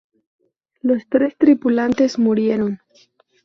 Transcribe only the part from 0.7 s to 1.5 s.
Los tres